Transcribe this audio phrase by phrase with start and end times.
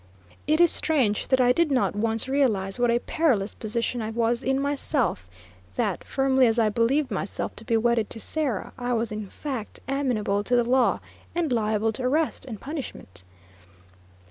[0.47, 4.41] It is strange that I did not once realize what a perilous position I was
[4.41, 5.29] in myself
[5.75, 9.79] that, firmly as I believed myself to be wedded to Sarah, I was in fact
[9.87, 11.01] amenable to the law,
[11.35, 13.23] and liable to arrest and punishment.